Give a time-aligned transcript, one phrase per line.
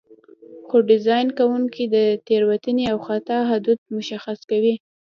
[0.67, 1.97] خو ډیزاین کوونکي د
[2.27, 4.75] تېروتنې او خطا حدود مشخص کوي.